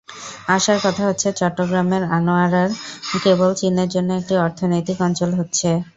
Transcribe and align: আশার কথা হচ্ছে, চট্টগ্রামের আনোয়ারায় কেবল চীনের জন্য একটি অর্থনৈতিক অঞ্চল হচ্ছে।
আশার 0.47 0.79
কথা 0.83 1.03
হচ্ছে, 1.09 1.27
চট্টগ্রামের 1.39 2.03
আনোয়ারায় 2.17 2.71
কেবল 3.23 3.49
চীনের 3.55 3.89
জন্য 3.89 4.09
একটি 4.19 4.33
অর্থনৈতিক 4.45 4.97
অঞ্চল 5.01 5.29
হচ্ছে। 5.39 5.69